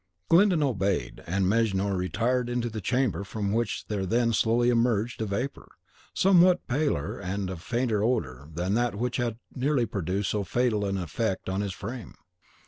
[0.29, 5.27] Glyndon obeyed, and Mejnour retired into the chamber, from which there then slowly emerged a
[5.27, 5.69] vapour,
[6.11, 10.97] somewhat paler and of fainter odour than that which had nearly produced so fatal an
[10.97, 12.15] effect on his frame.